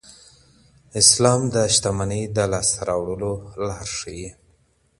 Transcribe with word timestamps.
اسلام 1.01 1.41
د 1.53 1.55
شتمنۍ 1.73 2.23
د 2.35 2.37
لاسته 2.51 2.81
راوړلو 2.89 3.31
لار 3.67 3.87
ښيي. 3.97 4.29